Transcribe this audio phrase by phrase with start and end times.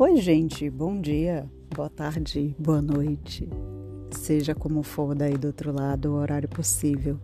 [0.00, 3.48] Oi, gente, bom dia, boa tarde, boa noite.
[4.12, 7.18] Seja como for daí do outro lado, o horário possível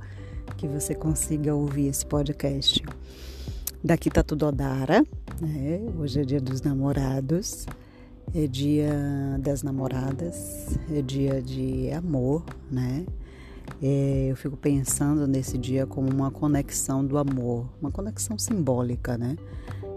[0.57, 2.83] que você consiga ouvir esse podcast.
[3.83, 5.07] Daqui tá tudo Odara,
[5.41, 5.83] né?
[6.01, 7.65] Hoje é dia dos namorados,
[8.35, 8.91] é dia
[9.39, 13.07] das namoradas, é dia de amor, né?
[13.81, 19.37] É, eu fico pensando nesse dia como uma conexão do amor, uma conexão simbólica, né?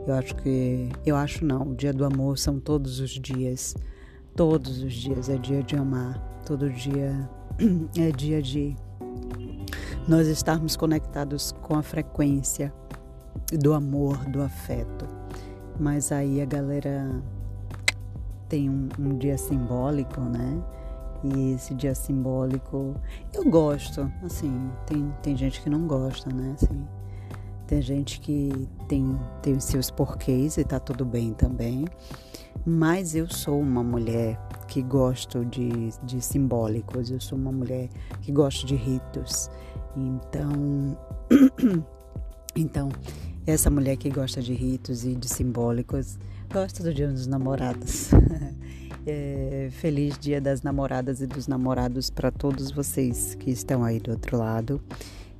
[0.07, 0.89] Eu acho que.
[1.05, 1.63] Eu acho não.
[1.63, 3.75] O dia do amor são todos os dias.
[4.35, 6.17] Todos os dias é dia de amar.
[6.45, 7.29] Todo dia
[7.99, 8.73] é dia de
[10.07, 12.73] nós estarmos conectados com a frequência
[13.51, 15.05] do amor, do afeto.
[15.77, 17.21] Mas aí a galera
[18.47, 20.63] tem um, um dia simbólico, né?
[21.23, 22.95] E esse dia simbólico
[23.33, 26.55] eu gosto, assim, tem, tem gente que não gosta, né?
[26.55, 26.87] Assim,
[27.67, 31.85] tem gente que tem, tem seus porquês e tá tudo bem também.
[32.65, 35.69] Mas eu sou uma mulher que gosto de,
[36.03, 37.89] de simbólicos, eu sou uma mulher
[38.21, 39.49] que gosto de ritos.
[39.95, 40.97] Então,
[42.55, 42.89] então,
[43.45, 46.17] essa mulher que gosta de ritos e de simbólicos,
[46.51, 48.11] gosta do Dia dos Namorados.
[49.05, 54.11] é, feliz Dia das Namoradas e dos Namorados para todos vocês que estão aí do
[54.11, 54.81] outro lado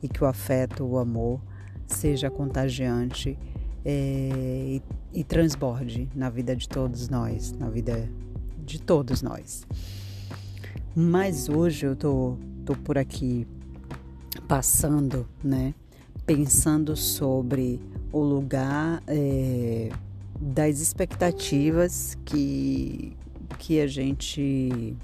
[0.04, 1.42] e que o afeto, o amor
[1.88, 3.38] seja contagiante
[3.84, 4.82] é,
[5.14, 8.10] e, e transborde na vida de todos nós, na vida
[8.66, 9.66] de todos nós.
[10.96, 13.48] Mas hoje eu tô, tô por aqui
[14.48, 15.74] passando, né?
[16.26, 17.80] Pensando sobre
[18.12, 19.90] o lugar é,
[20.40, 23.16] das expectativas que,
[23.58, 24.96] que a gente,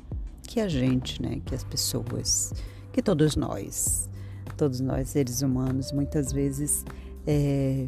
[0.42, 1.42] que a gente, né?
[1.46, 2.54] Que as pessoas,
[2.92, 4.10] que todos nós
[4.54, 6.86] todos nós seres humanos muitas vezes
[7.26, 7.88] é,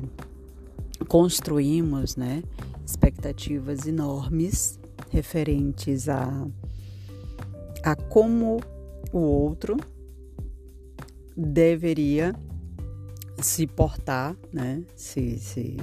[1.07, 2.43] construímos né,
[2.85, 6.47] expectativas enormes referentes a,
[7.83, 8.59] a como
[9.11, 9.77] o outro
[11.35, 12.33] deveria
[13.41, 15.77] se portar, né, se, se,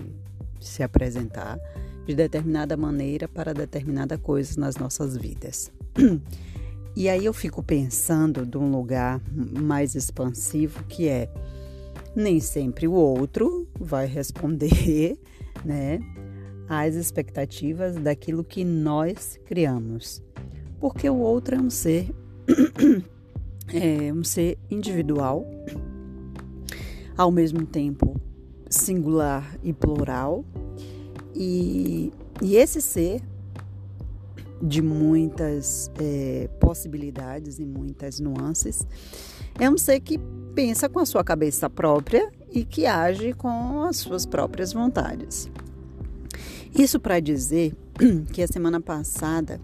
[0.60, 1.58] se apresentar
[2.06, 5.70] de determinada maneira para determinada coisa nas nossas vidas.
[6.94, 11.28] E aí eu fico pensando de um lugar mais expansivo que é
[12.14, 15.19] nem sempre o outro vai responder,
[15.64, 15.98] né,
[16.69, 20.22] às expectativas daquilo que nós criamos.
[20.78, 22.10] Porque o outro é um ser
[23.72, 25.47] é um ser individual,
[27.16, 28.20] ao mesmo tempo
[28.69, 30.44] singular e plural.
[31.34, 33.22] E, e esse ser
[34.62, 38.86] de muitas é, possibilidades e muitas nuances.
[39.58, 40.18] É um ser que
[40.54, 45.50] pensa com a sua cabeça própria e que age com as suas próprias vontades.
[46.72, 47.74] Isso para dizer
[48.32, 49.60] que a semana passada,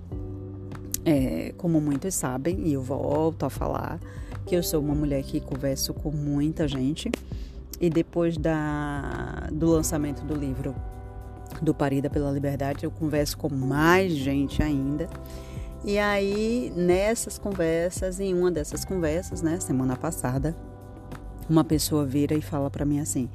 [1.04, 4.00] é, como muitos sabem, e eu volto a falar,
[4.44, 7.10] que eu sou uma mulher que converso com muita gente.
[7.80, 10.74] E depois da, do lançamento do livro
[11.62, 15.08] do Parida pela Liberdade, eu converso com mais gente ainda.
[15.84, 20.56] E aí, nessas conversas, em uma dessas conversas, né, semana passada,
[21.48, 23.28] uma pessoa vira e fala para mim assim: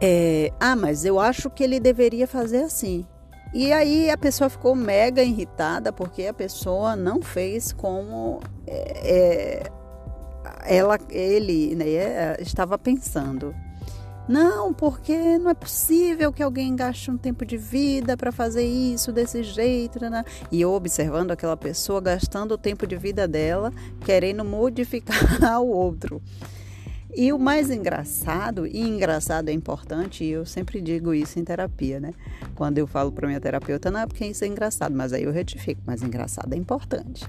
[0.00, 3.06] é, Ah, mas eu acho que ele deveria fazer assim.
[3.52, 9.72] E aí a pessoa ficou mega irritada porque a pessoa não fez como é, é
[10.66, 13.54] ela, ele né, estava pensando.
[14.28, 19.10] Não, porque não é possível que alguém gaste um tempo de vida para fazer isso
[19.10, 19.98] desse jeito.
[20.00, 20.22] Né?
[20.52, 23.72] E eu observando aquela pessoa gastando o tempo de vida dela,
[24.04, 26.20] querendo modificar o outro.
[27.14, 31.98] E o mais engraçado, e engraçado é importante, e eu sempre digo isso em terapia,
[31.98, 32.12] né?
[32.54, 35.80] Quando eu falo para minha terapeuta, não porque isso é engraçado, mas aí eu retifico,
[35.86, 37.26] mas engraçado é importante.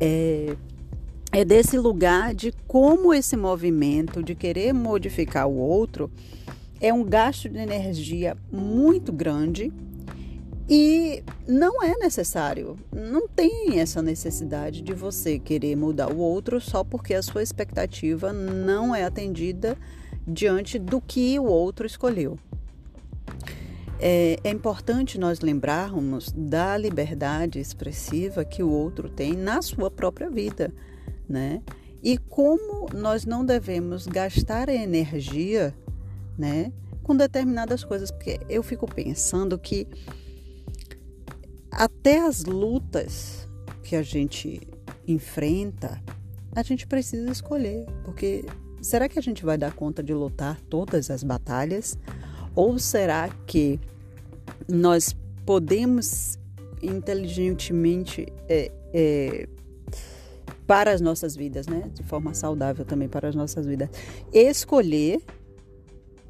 [0.00, 0.56] É,
[1.36, 6.08] é desse lugar de como esse movimento de querer modificar o outro
[6.80, 9.72] é um gasto de energia muito grande
[10.70, 12.78] e não é necessário.
[12.92, 18.32] Não tem essa necessidade de você querer mudar o outro só porque a sua expectativa
[18.32, 19.76] não é atendida
[20.24, 22.38] diante do que o outro escolheu.
[23.98, 30.30] É, é, importante nós lembrarmos da liberdade expressiva que o outro tem na sua própria
[30.30, 30.72] vida
[31.28, 31.62] né?
[32.02, 35.74] E como nós não devemos gastar energia,
[36.36, 36.72] né,
[37.02, 39.86] com determinadas coisas, porque eu fico pensando que
[41.70, 43.48] até as lutas
[43.82, 44.60] que a gente
[45.06, 46.02] enfrenta,
[46.54, 48.44] a gente precisa escolher, porque
[48.80, 51.98] será que a gente vai dar conta de lutar todas as batalhas?
[52.54, 53.80] Ou será que
[54.68, 56.38] nós podemos
[56.82, 59.48] inteligentemente é, é,
[60.66, 61.90] para as nossas vidas, né?
[61.92, 63.88] De forma saudável também para as nossas vidas,
[64.32, 65.22] escolher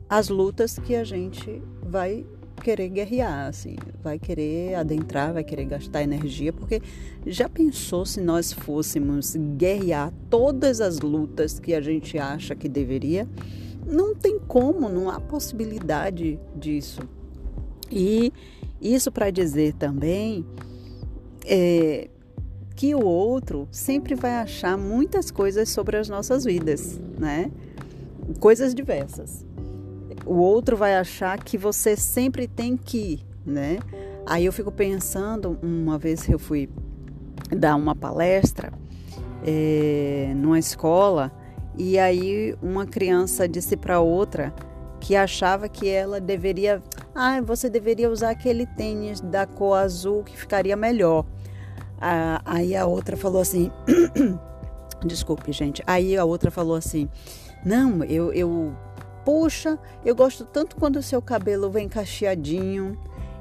[0.08, 2.26] as lutas que a gente vai
[2.62, 6.80] querer guerrear, assim, vai querer adentrar, vai querer gastar energia, porque
[7.26, 13.28] já pensou se nós fôssemos guerrear todas as lutas que a gente acha que deveria?
[13.86, 17.00] Não tem como, não há possibilidade disso.
[17.90, 18.32] E
[18.80, 20.46] isso para dizer também
[21.44, 22.08] é,
[22.74, 27.50] que o outro sempre vai achar muitas coisas sobre as nossas vidas, né?
[28.40, 29.44] Coisas diversas.
[30.26, 33.78] O outro vai achar que você sempre tem que né?
[34.26, 36.68] Aí eu fico pensando, uma vez que eu fui
[37.50, 38.72] dar uma palestra
[39.44, 41.30] é, numa escola,
[41.76, 44.54] e aí uma criança disse para outra
[45.00, 46.82] que achava que ela deveria,
[47.14, 51.26] ah, você deveria usar aquele tênis da cor azul que ficaria melhor.
[52.06, 53.72] Ah, aí a outra falou assim,
[55.02, 57.08] desculpe gente, aí a outra falou assim,
[57.64, 58.76] não, eu, eu,
[59.24, 62.98] puxa, eu gosto tanto quando o seu cabelo vem cacheadinho.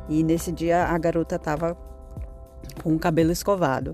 [0.07, 1.77] E nesse dia a garota tava
[2.81, 3.93] com o cabelo escovado.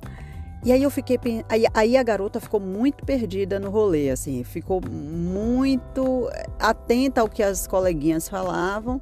[0.64, 1.18] E aí eu fiquei
[1.50, 6.30] aí, aí a garota ficou muito perdida no rolê, assim, ficou muito
[6.60, 9.02] atenta ao que as coleguinhas falavam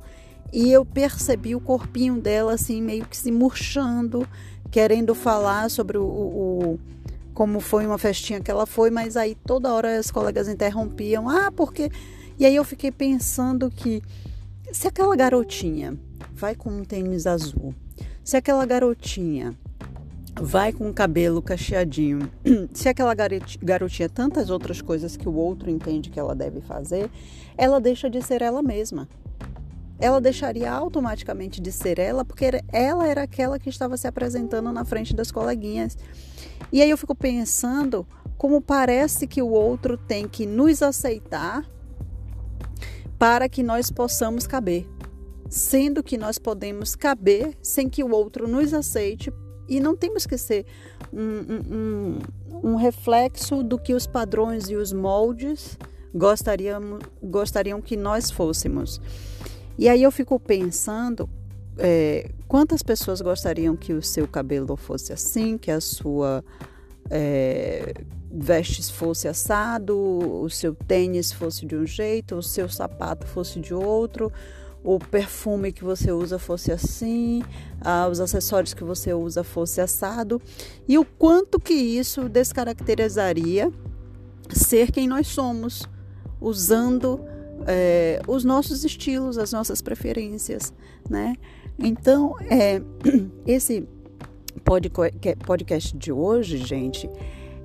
[0.52, 4.28] e eu percebi o corpinho dela assim meio que se murchando,
[4.72, 6.80] querendo falar sobre o, o
[7.34, 11.52] como foi uma festinha que ela foi, mas aí toda hora as colegas interrompiam, ah,
[11.52, 11.92] porque
[12.40, 14.02] e aí eu fiquei pensando que
[14.72, 15.98] se aquela garotinha
[16.34, 17.74] vai com um tênis azul,
[18.24, 19.56] se aquela garotinha
[20.42, 22.30] vai com o cabelo cacheadinho.
[22.74, 27.10] Se aquela garotinha tantas outras coisas que o outro entende que ela deve fazer,
[27.58, 29.08] ela deixa de ser ela mesma.
[30.00, 34.86] Ela deixaria automaticamente de ser ela, porque ela era aquela que estava se apresentando na
[34.86, 35.98] frente das coleguinhas.
[36.72, 38.06] E aí eu fico pensando
[38.38, 41.66] como parece que o outro tem que nos aceitar
[43.18, 44.88] para que nós possamos caber,
[45.50, 49.34] sendo que nós podemos caber sem que o outro nos aceite
[49.68, 50.66] e não temos que ser
[51.12, 52.20] um,
[52.62, 55.78] um, um reflexo do que os padrões e os moldes
[56.14, 59.02] gostariam, gostariam que nós fôssemos.
[59.78, 61.30] E aí eu fico pensando
[61.78, 66.44] é, quantas pessoas gostariam que o seu cabelo fosse assim, que a sua
[67.10, 67.94] é,
[68.32, 73.74] vestes fosse assado, o seu tênis fosse de um jeito, o seu sapato fosse de
[73.74, 74.32] outro,
[74.84, 77.44] o perfume que você usa fosse assim,
[77.82, 80.42] ah, os acessórios que você usa fosse assado,
[80.88, 83.72] e o quanto que isso descaracterizaria
[84.50, 85.88] ser quem nós somos,
[86.40, 87.20] usando
[87.66, 90.74] é, os nossos estilos, as nossas preferências,
[91.10, 91.36] né?
[91.80, 92.82] Então, é,
[93.46, 93.88] esse
[95.46, 97.10] podcast de hoje, gente,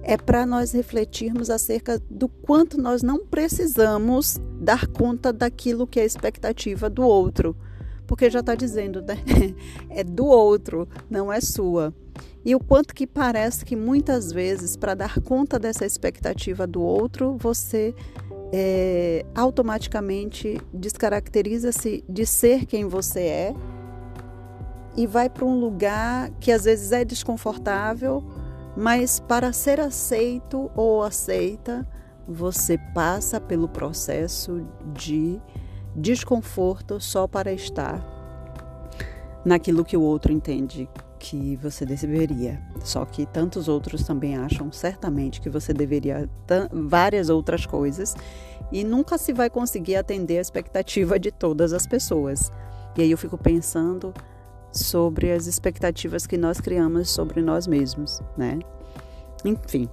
[0.02, 6.02] é para nós refletirmos acerca do quanto nós não precisamos dar conta daquilo que é
[6.02, 7.56] a expectativa do outro.
[8.06, 9.16] Porque já está dizendo, né?
[9.88, 11.94] é do outro, não é sua.
[12.44, 17.36] E o quanto que parece que muitas vezes, para dar conta dessa expectativa do outro,
[17.38, 17.94] você
[18.52, 23.54] é, automaticamente descaracteriza-se de ser quem você é
[24.96, 28.22] e vai para um lugar que às vezes é desconfortável
[28.76, 31.86] mas para ser aceito ou aceita,
[32.26, 35.40] você passa pelo processo de
[35.94, 38.02] desconforto só para estar
[39.44, 40.88] naquilo que o outro entende
[41.22, 42.60] que você deveria.
[42.80, 46.28] Só que tantos outros também acham certamente que você deveria
[46.72, 48.16] várias outras coisas
[48.72, 52.50] e nunca se vai conseguir atender a expectativa de todas as pessoas.
[52.98, 54.12] E aí eu fico pensando
[54.72, 58.58] sobre as expectativas que nós criamos sobre nós mesmos, né?
[59.44, 59.88] Enfim,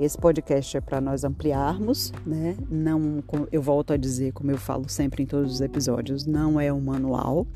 [0.00, 2.56] esse podcast é para nós ampliarmos, né?
[2.70, 3.22] Não,
[3.52, 6.80] eu volto a dizer, como eu falo sempre em todos os episódios, não é um
[6.80, 7.46] manual,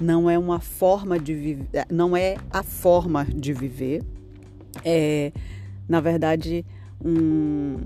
[0.00, 4.02] não é uma forma de viver, não é a forma de viver,
[4.84, 5.32] é,
[5.88, 6.64] na verdade,
[7.04, 7.76] um,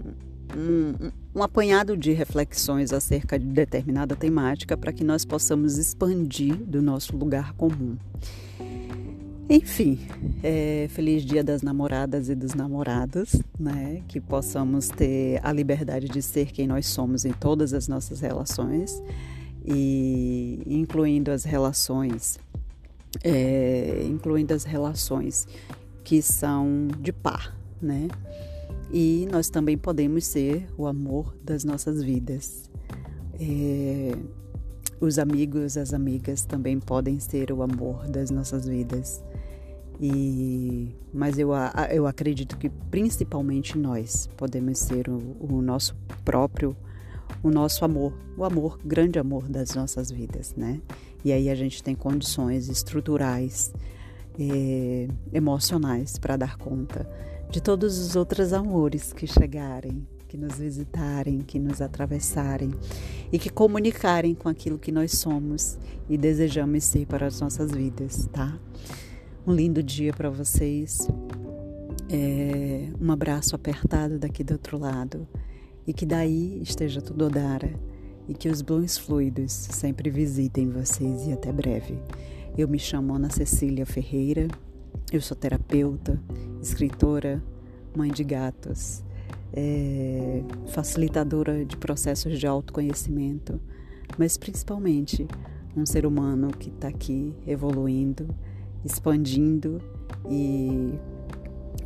[0.56, 6.80] um, um apanhado de reflexões acerca de determinada temática para que nós possamos expandir do
[6.80, 7.96] nosso lugar comum.
[9.48, 10.00] Enfim,
[10.42, 14.02] é, feliz dia das namoradas e dos namorados, né?
[14.08, 19.00] Que possamos ter a liberdade de ser quem nós somos em todas as nossas relações
[19.66, 22.38] e incluindo as relações,
[23.24, 25.48] é, incluindo as relações
[26.04, 28.08] que são de par, né?
[28.92, 32.70] E nós também podemos ser o amor das nossas vidas.
[33.40, 34.16] É,
[35.00, 39.22] os amigos, as amigas também podem ser o amor das nossas vidas.
[40.00, 41.50] E, mas eu,
[41.90, 46.76] eu acredito que principalmente nós podemos ser o, o nosso próprio,
[47.42, 50.80] o nosso amor, o amor, grande amor das nossas vidas, né?
[51.24, 53.72] E aí a gente tem condições estruturais,
[54.38, 57.08] eh, emocionais para dar conta
[57.50, 62.70] de todos os outros amores que chegarem, que nos visitarem, que nos atravessarem
[63.32, 65.78] e que comunicarem com aquilo que nós somos
[66.08, 68.58] e desejamos ser para as nossas vidas, tá?
[69.46, 71.08] Um lindo dia para vocês.
[72.08, 75.26] É, um abraço apertado daqui do outro lado
[75.86, 77.72] e que daí esteja tudo odara
[78.28, 81.98] e que os bons fluidos sempre visitem vocês e até breve.
[82.58, 84.48] Eu me chamo Ana Cecília Ferreira,
[85.12, 86.20] eu sou terapeuta,
[86.60, 87.42] escritora,
[87.94, 89.02] mãe de gatos,
[89.52, 93.60] é, facilitadora de processos de autoconhecimento,
[94.18, 95.26] mas principalmente
[95.76, 98.34] um ser humano que está aqui evoluindo
[98.86, 99.82] expandindo
[100.30, 100.94] e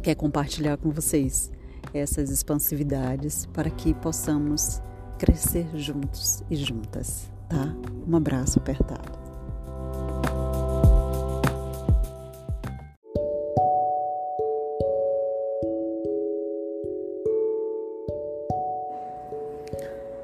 [0.02, 1.50] quer compartilhar com vocês
[1.92, 4.80] essas expansividades para que possamos
[5.18, 7.74] crescer juntos e juntas, tá?
[8.08, 9.18] Um abraço apertado.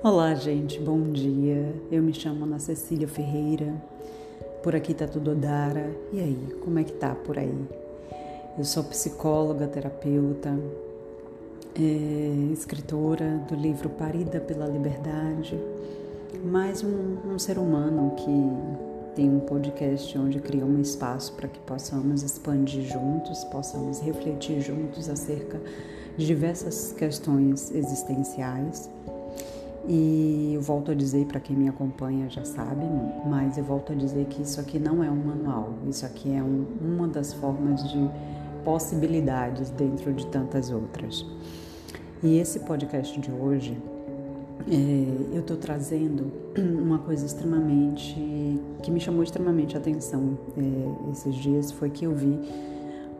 [0.02, 1.74] Olá, gente, bom dia.
[1.90, 3.74] Eu me chamo Ana Cecília Ferreira,
[4.62, 5.90] por aqui tá tudo Odara.
[6.12, 7.66] E aí, como é que tá por aí?
[8.56, 10.56] Eu sou psicóloga, terapeuta,
[11.78, 15.58] é, escritora do livro Parida pela Liberdade,
[16.42, 21.58] mais um, um ser humano que tem um podcast onde cria um espaço para que
[21.60, 25.60] possamos expandir juntos, possamos refletir juntos acerca
[26.16, 28.90] de diversas questões existenciais
[29.86, 32.86] e eu volto a dizer para quem me acompanha já sabe,
[33.26, 36.42] mas eu volto a dizer que isso aqui não é um manual, isso aqui é
[36.42, 38.10] um, uma das formas de
[38.64, 41.24] possibilidades dentro de tantas outras.
[42.26, 43.80] E esse podcast de hoje,
[44.68, 48.20] é, eu estou trazendo uma coisa extremamente
[48.82, 52.36] que me chamou extremamente a atenção é, esses dias foi que eu vi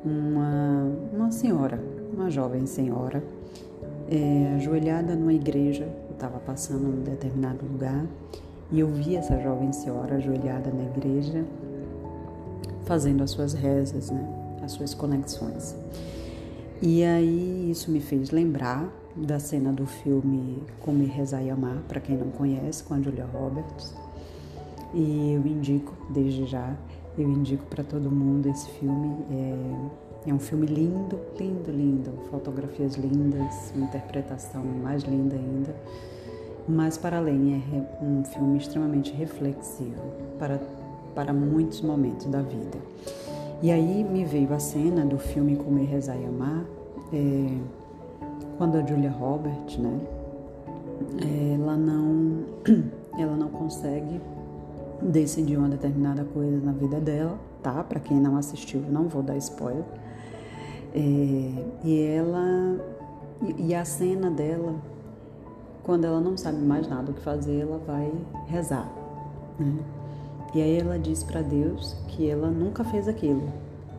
[0.04, 1.80] uma, uma senhora,
[2.12, 3.22] uma jovem senhora,
[4.10, 8.04] é, ajoelhada numa igreja estava passando num determinado lugar
[8.72, 11.44] e eu vi essa jovem senhora ajoelhada na igreja
[12.84, 14.28] fazendo as suas rezas, né?
[14.64, 15.76] as suas conexões.
[16.82, 22.00] E aí isso me fez lembrar da cena do filme Comer, Rezar e Amar, para
[22.00, 23.94] quem não conhece, com a Julia Roberts.
[24.92, 26.76] E eu indico, desde já,
[27.16, 29.16] eu indico para todo mundo esse filme.
[29.30, 32.12] É, é um filme lindo, lindo, lindo.
[32.30, 35.74] Fotografias lindas, uma interpretação mais linda ainda.
[36.68, 40.02] Mas, para além, é um filme extremamente reflexivo
[40.38, 40.60] para,
[41.14, 42.78] para muitos momentos da vida.
[43.62, 46.64] E aí me veio a cena do filme Comer, Rezar e Amar,
[47.12, 47.58] é,
[48.58, 50.00] quando a Julia Roberts, né,
[51.54, 52.44] ela não,
[53.18, 54.20] ela não consegue
[55.00, 57.82] decidir uma determinada coisa na vida dela, tá?
[57.82, 59.84] Para quem não assistiu, não vou dar spoiler.
[60.94, 60.98] É,
[61.84, 62.78] e ela
[63.58, 64.74] e a cena dela
[65.86, 68.12] quando ela não sabe mais nada o que fazer, ela vai
[68.48, 68.90] rezar.
[69.56, 69.78] Né?
[70.56, 73.52] E aí ela diz para Deus que ela nunca fez aquilo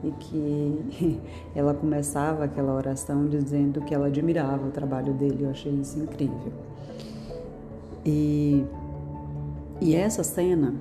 [0.04, 1.20] e que
[1.54, 5.44] ela começava aquela oração dizendo que ela admirava o trabalho dele.
[5.44, 6.52] Eu achei isso incrível.
[8.04, 8.66] E,
[9.80, 10.74] e essa cena,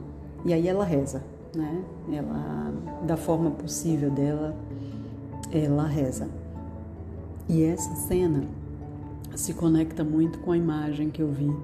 [0.46, 1.22] e aí ela reza,
[1.54, 1.84] né?
[2.10, 4.56] Ela, da forma possível dela,
[5.52, 6.26] ela reza.
[7.50, 8.44] E essa cena
[9.34, 11.54] se conecta muito com a imagem que eu vi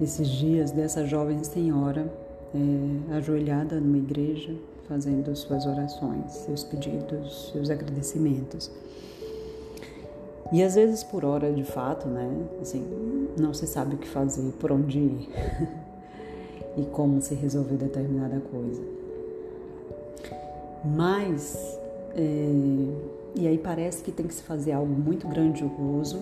[0.00, 2.21] esses dias dessa jovem senhora
[2.54, 4.54] é, ajoelhada numa igreja,
[4.88, 8.70] fazendo suas orações, seus pedidos, seus agradecimentos.
[10.52, 12.30] E às vezes por hora, de fato, né,
[12.60, 12.84] assim,
[13.38, 15.28] não se sabe o que fazer, por onde ir
[16.76, 18.82] e como se resolver determinada coisa.
[20.84, 21.78] Mas,
[22.14, 22.52] é,
[23.34, 26.18] e aí parece que tem que se fazer algo muito grandioso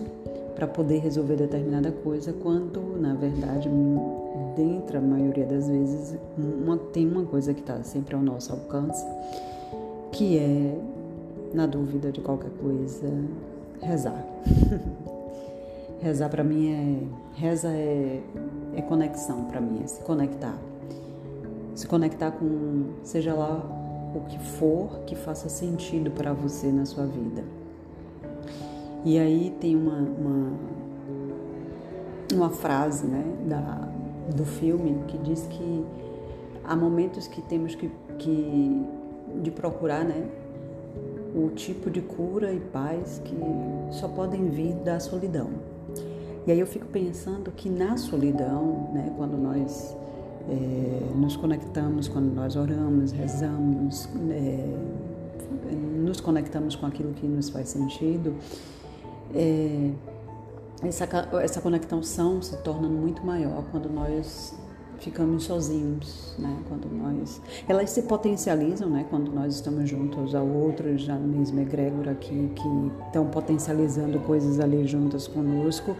[0.61, 3.67] para poder resolver determinada coisa, quando na verdade,
[4.55, 9.03] dentro a maioria das vezes, uma, tem uma coisa que está sempre ao nosso alcance,
[10.11, 10.79] que é,
[11.51, 13.11] na dúvida de qualquer coisa,
[13.81, 14.23] rezar.
[15.99, 17.39] rezar para mim é.
[17.39, 18.21] Reza é,
[18.75, 20.59] é conexão para mim, é se conectar.
[21.73, 23.65] Se conectar com, seja lá
[24.13, 27.60] o que for que faça sentido para você na sua vida
[29.03, 30.51] e aí tem uma, uma,
[32.33, 33.89] uma frase né, da,
[34.35, 35.85] do filme que diz que
[36.63, 38.85] há momentos que temos que, que
[39.41, 40.27] de procurar, né,
[41.33, 43.35] o tipo de cura e paz que
[43.91, 45.49] só podem vir da solidão.
[46.45, 49.95] E aí eu fico pensando que na solidão, né, quando nós
[50.49, 54.75] é, nos conectamos, quando nós oramos, rezamos, é,
[56.03, 58.35] nos conectamos com aquilo que nos faz sentido,
[59.35, 59.91] é,
[60.83, 61.07] essa,
[61.41, 64.55] essa conexão se torna muito maior quando nós
[65.01, 66.55] ficamos sozinhos, né?
[66.69, 69.05] Quando nós, elas se potencializam, né?
[69.09, 74.59] Quando nós estamos juntos ao outro, já no mesmo egrégora aqui que estão potencializando coisas
[74.59, 75.95] ali juntas conosco,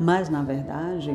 [0.00, 1.14] mas na verdade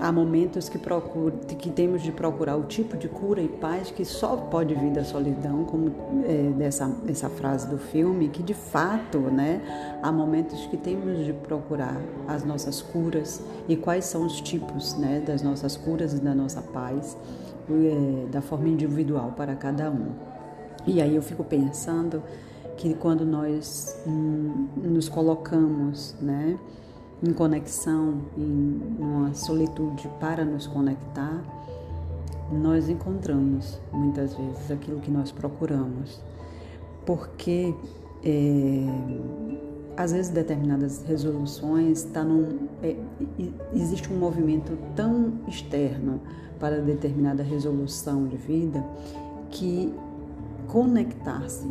[0.00, 4.04] há momentos que procura, que temos de procurar o tipo de cura e paz que
[4.04, 5.92] só pode vir da solidão, como
[6.26, 9.98] é, dessa essa frase do filme, que de fato, né?
[10.02, 15.22] Há momentos que temos de procurar as nossas curas e quais são os tipos, né?
[15.24, 17.16] Das nossas curas e da nossa paz paz
[17.70, 20.12] é, da forma individual para cada um.
[20.86, 22.22] E aí eu fico pensando
[22.76, 26.58] que quando nós hum, nos colocamos, né,
[27.22, 31.42] em conexão, em uma solitude para nos conectar,
[32.50, 36.20] nós encontramos muitas vezes aquilo que nós procuramos,
[37.04, 37.74] porque
[38.24, 38.86] é,
[39.96, 42.96] às vezes determinadas resoluções está num, é,
[43.74, 46.20] existe um movimento tão externo
[46.58, 48.84] para determinada resolução de vida
[49.50, 49.92] que
[50.66, 51.70] conectar-se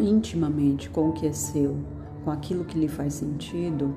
[0.00, 1.76] intimamente com o que é seu,
[2.24, 3.94] com aquilo que lhe faz sentido,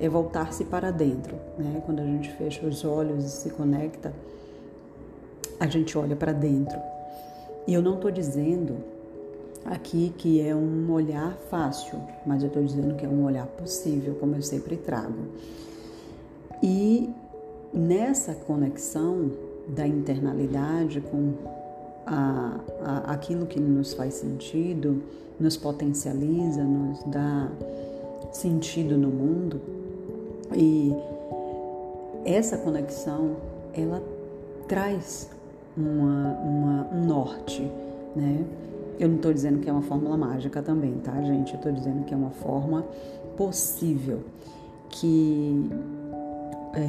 [0.00, 1.36] é voltar-se para dentro.
[1.58, 1.82] Né?
[1.84, 4.12] Quando a gente fecha os olhos e se conecta,
[5.58, 6.78] a gente olha para dentro.
[7.66, 8.76] E eu não estou dizendo
[9.64, 14.16] aqui que é um olhar fácil, mas eu estou dizendo que é um olhar possível,
[14.18, 15.28] como eu sempre trago.
[16.62, 17.08] E
[17.72, 19.30] nessa conexão
[19.68, 21.34] da internalidade com
[22.06, 25.02] a, a, aquilo que nos faz sentido,
[25.38, 27.48] nos potencializa, nos dá
[28.32, 29.60] sentido no mundo,
[30.54, 30.94] e
[32.24, 33.36] essa conexão
[33.74, 34.02] ela
[34.68, 35.30] traz
[35.76, 37.62] uma, uma, um norte,
[38.14, 38.44] né?
[38.98, 41.52] Eu não estou dizendo que é uma fórmula mágica também, tá, gente?
[41.52, 42.84] Eu estou dizendo que é uma forma
[43.36, 44.20] possível
[44.90, 45.70] que
[46.74, 46.80] é,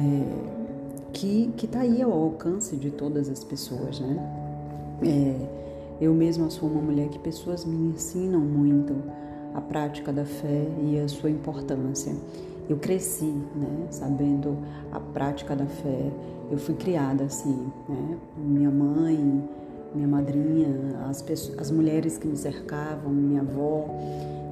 [1.12, 4.18] que que está aí ao alcance de todas as pessoas, né?
[5.02, 5.64] É,
[6.00, 8.94] eu mesma sou uma mulher que pessoas me ensinam muito
[9.54, 12.14] a prática da fé e a sua importância.
[12.68, 14.56] Eu cresci, né, sabendo
[14.90, 16.10] a prática da fé.
[16.50, 18.18] Eu fui criada assim, né?
[18.36, 19.48] Minha mãe,
[19.94, 20.68] minha madrinha,
[21.08, 23.86] as, pessoas, as mulheres que me cercavam, minha avó,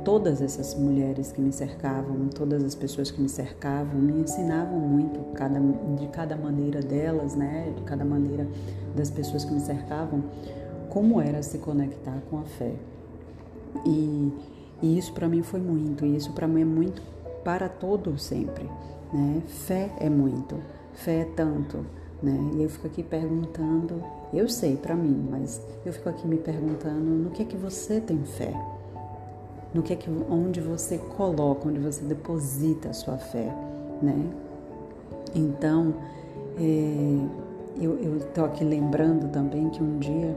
[0.05, 5.19] todas essas mulheres que me cercavam, todas as pessoas que me cercavam, me ensinavam muito
[5.33, 8.47] cada, de cada maneira delas, né, de cada maneira
[8.97, 10.23] das pessoas que me cercavam,
[10.91, 12.75] como era se conectar com a fé.
[13.87, 14.33] E,
[14.83, 17.03] e isso para mim foi muito, e isso para mim é muito
[17.45, 18.65] para todo sempre,
[19.13, 19.43] né?
[19.47, 20.57] Fé é muito,
[20.95, 21.85] fé é tanto,
[22.23, 22.39] né?
[22.55, 24.03] E eu fico aqui perguntando
[24.33, 28.01] eu sei para mim, mas eu fico aqui me perguntando no que é que você
[28.01, 28.55] tem fé?
[29.75, 33.55] No que é que onde você coloca, onde você deposita a sua fé,
[34.01, 34.27] né?
[35.35, 35.95] Então,
[36.59, 37.27] é,
[37.79, 40.35] eu estou aqui lembrando também que um dia,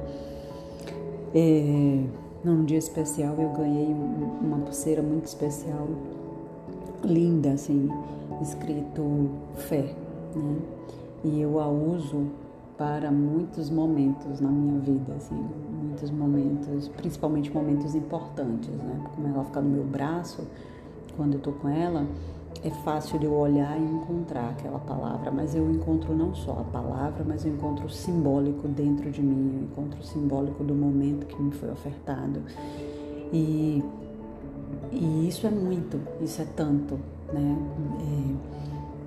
[1.33, 2.03] é,
[2.43, 3.93] num dia especial, eu ganhei
[4.41, 5.87] uma pulseira muito especial,
[7.05, 7.89] linda, assim,
[8.41, 9.95] escrito fé,
[10.35, 10.57] né?
[11.23, 12.27] E eu a uso
[12.77, 19.01] para muitos momentos na minha vida, assim, muitos momentos, principalmente momentos importantes, né?
[19.15, 20.43] Como ela fica no meu braço,
[21.15, 22.05] quando eu tô com ela,
[22.63, 26.63] é fácil de eu olhar e encontrar aquela palavra, mas eu encontro não só a
[26.63, 31.25] palavra, mas eu encontro o simbólico dentro de mim, eu encontro o simbólico do momento
[31.27, 32.41] que me foi ofertado.
[33.31, 33.83] E,
[34.91, 36.99] e isso é muito, isso é tanto,
[37.33, 37.57] né?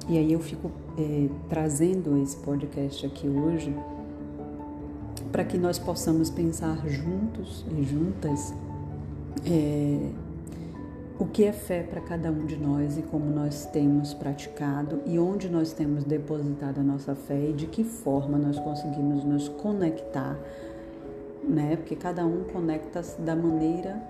[0.09, 3.75] É, e aí eu fico é, trazendo esse podcast aqui hoje
[5.31, 8.55] para que nós possamos pensar juntos e juntas
[9.47, 10.11] é,
[11.19, 15.19] o que é fé para cada um de nós e como nós temos praticado e
[15.19, 20.39] onde nós temos depositado a nossa fé e de que forma nós conseguimos nos conectar,
[21.43, 21.77] né?
[21.77, 24.01] Porque cada um conecta-se da maneira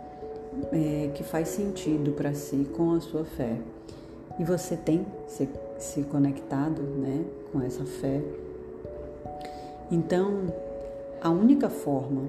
[0.72, 3.56] é, que faz sentido para si com a sua fé.
[4.38, 8.20] E você tem se, se conectado né, com essa fé.
[9.90, 10.46] Então,
[11.20, 12.28] a única forma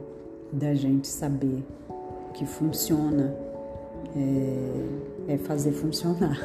[0.51, 1.63] da gente saber
[2.33, 3.35] que funciona
[4.15, 6.37] é, é fazer funcionar,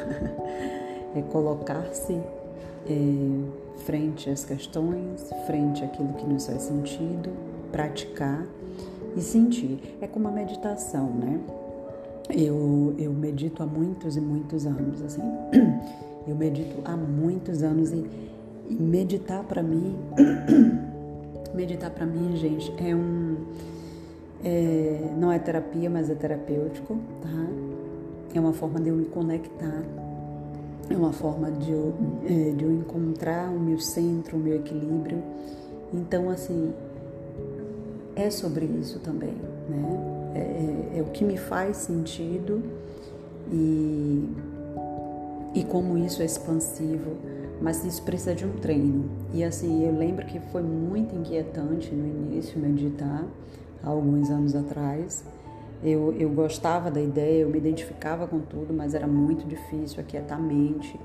[1.15, 7.31] é colocar-se é, frente às questões, frente àquilo que nos faz sentido,
[7.71, 8.45] praticar
[9.15, 9.97] e sentir.
[10.01, 11.39] É como a meditação, né?
[12.29, 15.21] Eu, eu medito há muitos e muitos anos, assim.
[16.27, 18.03] Eu medito há muitos anos e,
[18.67, 19.95] e meditar para mim,
[21.53, 23.37] meditar para mim, gente, é um,
[24.43, 27.47] é, não é terapia, mas é terapêutico, tá?
[28.33, 29.83] É uma forma de eu me conectar,
[30.89, 31.93] é uma forma de eu,
[32.27, 35.21] é, de eu encontrar o meu centro, o meu equilíbrio.
[35.93, 36.73] Então, assim,
[38.15, 39.35] é sobre isso também,
[39.69, 40.14] né?
[40.35, 42.61] É, é, é o que me faz sentido
[43.51, 44.29] e,
[45.53, 47.11] e como isso é expansivo,
[47.61, 49.09] mas isso precisa de um treino.
[49.33, 53.23] E assim, eu lembro que foi muito inquietante no início meditar,
[53.81, 55.23] há alguns anos atrás.
[55.83, 60.37] Eu, eu gostava da ideia, eu me identificava com tudo, mas era muito difícil aquietar
[60.37, 60.99] a mente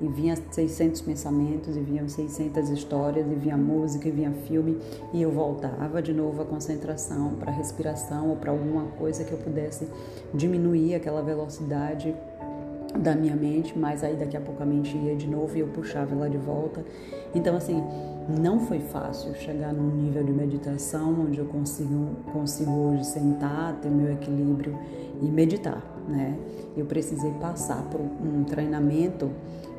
[0.00, 4.78] e vinha 600 pensamentos, e vinham 600 histórias, e vinha música, e vinha filme,
[5.12, 9.32] e eu voltava de novo a concentração para a respiração ou para alguma coisa que
[9.32, 9.86] eu pudesse
[10.32, 12.14] diminuir aquela velocidade
[12.98, 15.68] da minha mente, mas aí daqui a pouco a mente ia de novo e eu
[15.68, 16.84] puxava ela de volta.
[17.34, 17.82] Então, assim,
[18.28, 23.90] não foi fácil chegar num nível de meditação onde eu consigo, consigo hoje sentar, ter
[23.90, 24.76] meu equilíbrio
[25.20, 26.38] e meditar, né?
[26.76, 29.30] Eu precisei passar por um treinamento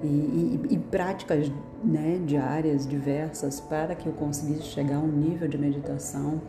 [0.04, 1.52] e, e, e práticas
[1.84, 6.42] né, diárias diversas para que eu conseguisse chegar a um nível de meditação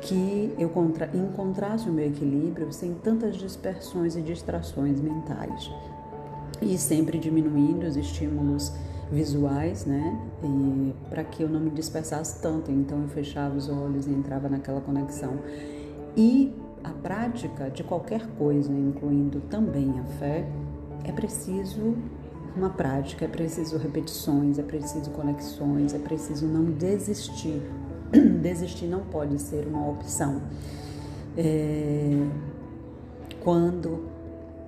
[0.00, 0.70] que eu
[1.14, 5.70] encontrasse o meu equilíbrio sem tantas dispersões e distrações mentais
[6.62, 8.72] e sempre diminuindo os estímulos
[9.10, 10.18] visuais, né?
[10.42, 14.48] E para que eu não me dispersasse tanto, então eu fechava os olhos e entrava
[14.48, 15.38] naquela conexão.
[16.16, 20.46] E a prática de qualquer coisa, incluindo também a fé,
[21.04, 21.96] é preciso
[22.56, 27.62] uma prática, é preciso repetições, é preciso conexões, é preciso não desistir.
[28.42, 30.42] Desistir não pode ser uma opção.
[31.36, 32.26] É...
[33.40, 34.08] Quando,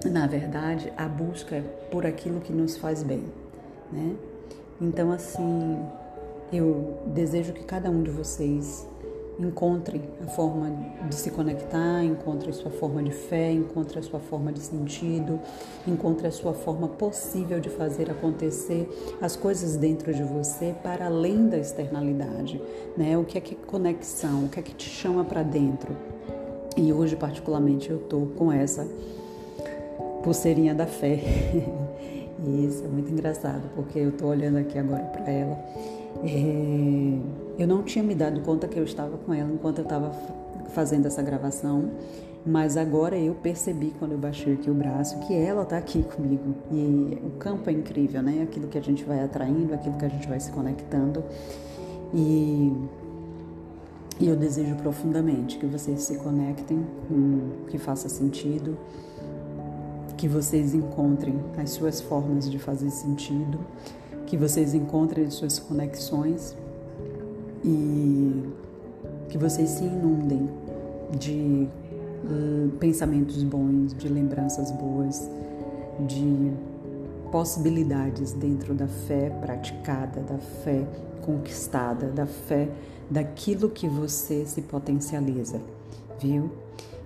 [0.05, 3.25] na verdade, a busca é por aquilo que nos faz bem,
[3.91, 4.15] né?
[4.81, 5.79] Então, assim,
[6.53, 8.87] eu desejo que cada um de vocês
[9.39, 10.71] Encontre a forma
[11.09, 15.41] de se conectar, encontre a sua forma de fé, encontre a sua forma de sentido,
[15.87, 18.89] encontre a sua forma possível de fazer acontecer
[19.21, 22.61] as coisas dentro de você para além da externalidade,
[22.97, 23.17] né?
[23.17, 25.97] O que é que é conexão, o que é que te chama para dentro.
[26.77, 28.87] E hoje particularmente eu tô com essa
[30.23, 31.19] pulseirinha da fé.
[32.67, 35.59] isso é muito engraçado, porque eu tô olhando aqui agora para ela
[36.25, 37.19] é,
[37.59, 40.13] eu não tinha me dado conta que eu estava com ela enquanto eu estava
[40.75, 41.91] fazendo essa gravação,
[42.45, 46.55] mas agora eu percebi quando eu baixei aqui o braço que ela está aqui comigo.
[46.71, 48.43] E o campo é incrível, né?
[48.43, 51.23] Aquilo que a gente vai atraindo, aquilo que a gente vai se conectando.
[52.13, 52.73] E,
[54.19, 58.77] e eu desejo profundamente que vocês se conectem com o que faça sentido,
[60.17, 63.59] que vocês encontrem as suas formas de fazer sentido
[64.33, 66.57] que vocês encontrem suas conexões
[67.63, 68.43] e
[69.29, 70.49] que vocês se inundem
[71.19, 71.69] de
[72.25, 75.29] uh, pensamentos bons, de lembranças boas,
[76.09, 76.51] de
[77.31, 80.83] possibilidades dentro da fé praticada, da fé
[81.21, 82.71] conquistada, da fé
[83.11, 85.61] daquilo que você se potencializa,
[86.19, 86.51] viu?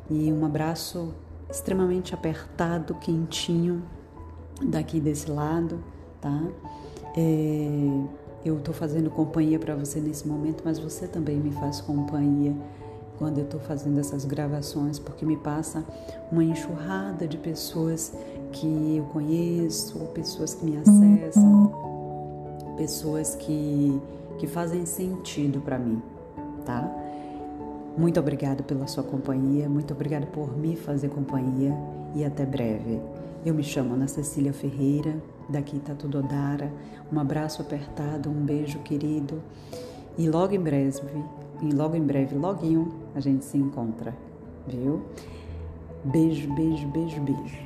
[0.09, 1.13] E um abraço
[1.51, 3.83] extremamente apertado, quentinho
[4.63, 5.81] daqui desse lado,
[6.21, 6.41] tá?
[7.17, 8.01] É,
[8.45, 12.55] eu estou fazendo companhia para você nesse momento, mas você também me faz companhia
[13.19, 15.85] quando eu estou fazendo essas gravações, porque me passa
[16.31, 18.13] uma enxurrada de pessoas
[18.53, 21.73] que eu conheço, pessoas que me acessam,
[22.77, 24.01] pessoas que,
[24.39, 26.01] que fazem sentido para mim,
[26.65, 26.89] tá?
[27.97, 31.75] Muito obrigado pela sua companhia, muito obrigado por me fazer companhia
[32.15, 33.01] e até breve.
[33.45, 35.17] Eu me chamo Ana Cecília Ferreira,
[35.49, 36.73] daqui tá tudo Odara.
[37.13, 39.43] Um abraço apertado, um beijo querido.
[40.19, 41.01] E logo em breve,
[41.63, 44.15] e logo em breve, loguinho, a gente se encontra,
[44.67, 45.03] viu?
[46.05, 47.66] Beijo, beijo, beijo, beijo.